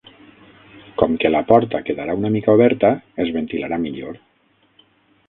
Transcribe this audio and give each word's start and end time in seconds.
Com 1.01 1.11
que 1.23 1.31
la 1.33 1.41
porta 1.51 1.81
quedarà 1.89 2.15
una 2.21 2.31
mica 2.37 2.55
oberta, 2.57 2.91
es 3.25 3.29
ventilarà 3.37 3.79
millor. 3.85 4.19